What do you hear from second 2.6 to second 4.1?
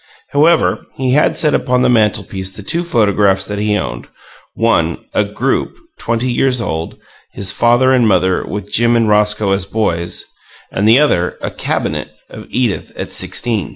two photographs that he owned: